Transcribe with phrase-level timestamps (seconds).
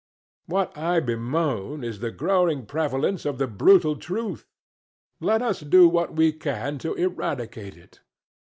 [0.47, 4.47] What I bemoan is the growing prevalence of the brutal truth.
[5.19, 8.01] Let us do what we can to eradicate it.